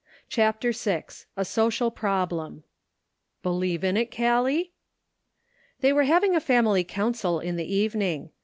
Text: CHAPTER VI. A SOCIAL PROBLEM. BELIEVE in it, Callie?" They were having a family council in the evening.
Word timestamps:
CHAPTER 0.29 0.71
VI. 0.71 1.03
A 1.37 1.45
SOCIAL 1.45 1.91
PROBLEM. 1.91 2.63
BELIEVE 3.43 3.83
in 3.83 3.97
it, 3.97 4.09
Callie?" 4.09 4.71
They 5.81 5.93
were 5.93 6.05
having 6.05 6.35
a 6.35 6.39
family 6.41 6.83
council 6.83 7.39
in 7.39 7.55
the 7.55 7.71
evening. 7.71 8.31